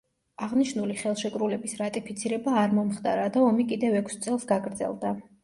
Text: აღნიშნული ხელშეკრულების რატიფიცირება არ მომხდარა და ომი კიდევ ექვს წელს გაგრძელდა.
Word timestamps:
აღნიშნული 0.43 0.95
ხელშეკრულების 1.01 1.75
რატიფიცირება 1.81 2.57
არ 2.63 2.73
მომხდარა 2.79 3.29
და 3.37 3.45
ომი 3.51 3.69
კიდევ 3.75 4.01
ექვს 4.01 4.19
წელს 4.27 4.49
გაგრძელდა. 4.55 5.15